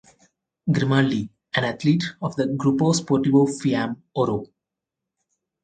[0.71, 4.47] Grimaldi an athlete of the Gruppo Sportivo Fiamme Oro.